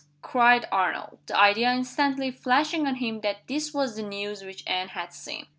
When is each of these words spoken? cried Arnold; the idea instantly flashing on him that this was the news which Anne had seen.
cried 0.23 0.65
Arnold; 0.71 1.19
the 1.27 1.39
idea 1.39 1.71
instantly 1.71 2.31
flashing 2.31 2.87
on 2.87 2.95
him 2.95 3.21
that 3.21 3.45
this 3.45 3.71
was 3.71 3.97
the 3.97 4.01
news 4.01 4.41
which 4.43 4.63
Anne 4.65 4.87
had 4.87 5.13
seen. 5.13 5.45